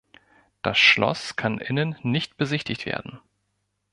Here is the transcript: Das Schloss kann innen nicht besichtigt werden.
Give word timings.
Das 0.63 0.79
Schloss 0.79 1.35
kann 1.35 1.59
innen 1.59 1.95
nicht 2.01 2.35
besichtigt 2.35 2.87
werden. 2.87 3.19